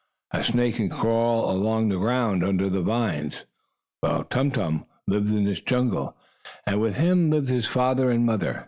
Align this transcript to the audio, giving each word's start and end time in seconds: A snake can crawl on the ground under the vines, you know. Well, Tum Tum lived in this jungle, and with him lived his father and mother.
A 0.31 0.43
snake 0.43 0.77
can 0.77 0.89
crawl 0.89 1.45
on 1.45 1.89
the 1.89 1.99
ground 1.99 2.43
under 2.43 2.71
the 2.71 2.81
vines, 2.81 3.33
you 3.35 4.09
know. 4.09 4.15
Well, 4.15 4.23
Tum 4.23 4.49
Tum 4.49 4.85
lived 5.07 5.31
in 5.31 5.43
this 5.43 5.61
jungle, 5.61 6.17
and 6.65 6.81
with 6.81 6.95
him 6.97 7.29
lived 7.29 7.49
his 7.49 7.67
father 7.67 8.09
and 8.09 8.25
mother. 8.25 8.59